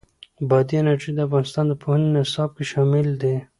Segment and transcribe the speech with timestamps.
[0.49, 3.35] بادي انرژي د افغانستان د پوهنې نصاب کې شامل دي.